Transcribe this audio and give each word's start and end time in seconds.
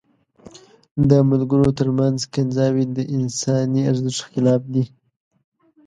د 1.09 1.11
ملګرو 1.29 1.69
تر 1.79 1.87
منځ 1.99 2.17
کنځاوي 2.33 2.85
د 2.97 2.99
انساني 3.15 3.81
ارزښت 3.91 4.23
خلاف 4.31 4.61
دي. 4.73 4.85